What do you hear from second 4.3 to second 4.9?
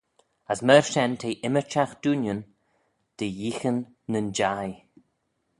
jeih.